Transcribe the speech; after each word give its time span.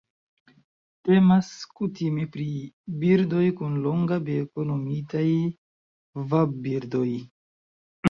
Temas 1.09 1.49
kutime 1.81 2.25
pri 2.37 2.47
birdoj 3.05 3.45
kun 3.61 3.77
longa 3.87 4.21
beko 4.33 4.69
nomitaj 4.73 5.25
vadbirdoj. 6.35 7.09